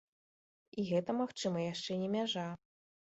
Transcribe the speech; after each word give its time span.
І 0.79 0.85
гэта, 0.87 1.15
магчыма, 1.19 1.61
яшчэ 1.73 2.01
не 2.05 2.09
мяжа. 2.17 2.47